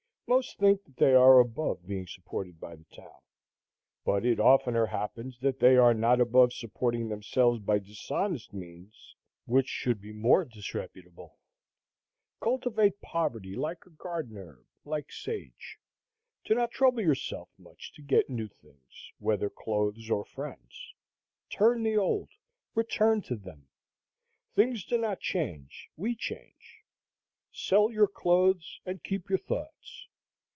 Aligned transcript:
Most 0.31 0.59
think 0.59 0.85
that 0.85 0.95
they 0.95 1.13
are 1.13 1.39
above 1.41 1.85
being 1.85 2.07
supported 2.07 2.57
by 2.57 2.77
the 2.77 2.85
town; 2.85 3.19
but 4.05 4.25
it 4.25 4.39
oftener 4.39 4.85
happens 4.85 5.37
that 5.41 5.59
they 5.59 5.75
are 5.75 5.93
not 5.93 6.21
above 6.21 6.53
supporting 6.53 7.09
themselves 7.09 7.59
by 7.59 7.79
dishonest 7.79 8.53
means, 8.53 9.13
which 9.45 9.67
should 9.67 9.99
be 9.99 10.13
more 10.13 10.45
disreputable. 10.45 11.37
Cultivate 12.41 13.01
poverty 13.01 13.57
like 13.57 13.85
a 13.85 13.89
garden 13.89 14.37
herb, 14.37 14.65
like 14.85 15.11
sage. 15.11 15.77
Do 16.45 16.55
not 16.55 16.71
trouble 16.71 17.01
yourself 17.01 17.49
much 17.57 17.91
to 17.95 18.01
get 18.01 18.29
new 18.29 18.47
things, 18.47 19.11
whether 19.19 19.49
clothes 19.49 20.09
or 20.09 20.23
friends. 20.23 20.93
Turn 21.49 21.83
the 21.83 21.97
old; 21.97 22.29
return 22.73 23.21
to 23.23 23.35
them. 23.35 23.67
Things 24.55 24.85
do 24.85 24.97
not 24.97 25.19
change; 25.19 25.89
we 25.97 26.15
change. 26.15 26.85
Sell 27.51 27.91
your 27.91 28.07
clothes 28.07 28.79
and 28.85 29.03
keep 29.03 29.27
your 29.27 29.37
thoughts. 29.37 30.07